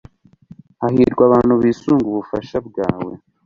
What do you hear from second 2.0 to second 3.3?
ububasha bwawe